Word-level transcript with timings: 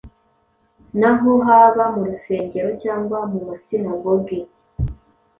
naho 0.99 1.31
haba 1.45 1.83
mu 1.93 2.01
rusengero 2.09 2.69
cyangwa 2.83 3.19
mu 3.31 3.39
masinagogi 3.47 4.39